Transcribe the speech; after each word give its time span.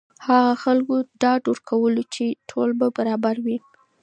هغه 0.27 0.53
خلکو 0.63 0.95
ته 1.05 1.07
ډاډ 1.21 1.41
ورکولو 1.47 2.01
چې 2.13 2.25
ټول 2.49 2.69
به 2.79 2.87
برابر 2.97 3.35
وي. 3.45 3.57